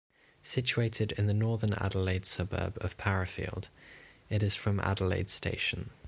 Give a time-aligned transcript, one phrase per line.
[0.41, 3.67] Situated in the northern Adelaide suburb of Parafield,
[4.31, 5.91] It is from Adelaide station.